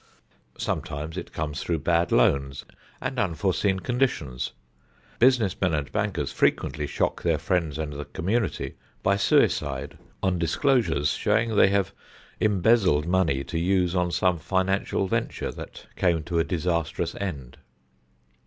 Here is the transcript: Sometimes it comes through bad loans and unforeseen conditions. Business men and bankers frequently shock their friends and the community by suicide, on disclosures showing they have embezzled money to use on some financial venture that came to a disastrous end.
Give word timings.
Sometimes 0.57 1.15
it 1.15 1.31
comes 1.31 1.61
through 1.61 1.77
bad 1.77 2.11
loans 2.11 2.65
and 2.99 3.19
unforeseen 3.19 3.79
conditions. 3.81 4.53
Business 5.19 5.55
men 5.61 5.75
and 5.75 5.91
bankers 5.91 6.31
frequently 6.31 6.87
shock 6.87 7.21
their 7.21 7.37
friends 7.37 7.77
and 7.77 7.93
the 7.93 8.05
community 8.05 8.73
by 9.03 9.15
suicide, 9.15 9.99
on 10.23 10.39
disclosures 10.39 11.11
showing 11.11 11.55
they 11.55 11.67
have 11.69 11.93
embezzled 12.39 13.05
money 13.05 13.43
to 13.43 13.59
use 13.59 13.93
on 13.95 14.09
some 14.11 14.39
financial 14.39 15.05
venture 15.07 15.51
that 15.51 15.85
came 15.95 16.23
to 16.23 16.39
a 16.39 16.43
disastrous 16.43 17.13
end. 17.21 17.57